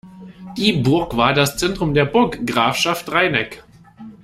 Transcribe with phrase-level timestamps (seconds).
[0.57, 3.63] Die Burg war das Zentrum der Burggrafschaft Rheineck.